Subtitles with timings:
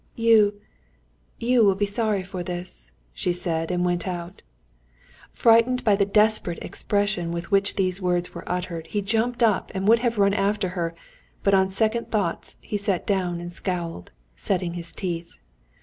[0.15, 0.59] "You...
[1.37, 4.41] you will be sorry for this," she said, and went out.
[5.31, 9.87] Frightened by the desperate expression with which these words were uttered, he jumped up and
[9.87, 10.95] would have run after her,
[11.43, 15.37] but on second thoughts he sat down and scowled, setting his teeth.